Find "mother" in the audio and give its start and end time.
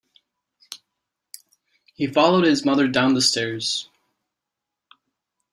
2.65-2.87